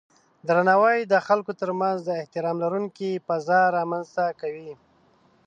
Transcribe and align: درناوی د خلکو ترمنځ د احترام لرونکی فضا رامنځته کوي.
درناوی 0.47 0.99
د 1.11 1.15
خلکو 1.27 1.51
ترمنځ 1.61 1.97
د 2.03 2.09
احترام 2.21 2.57
لرونکی 2.63 3.11
فضا 3.27 3.61
رامنځته 3.77 4.25
کوي. 4.41 4.71